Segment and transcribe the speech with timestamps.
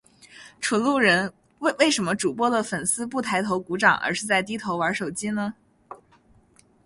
[0.59, 1.31] 纯路人，
[1.77, 5.53] 为什么主播的粉丝不抬头鼓掌而是在低头玩手机呢？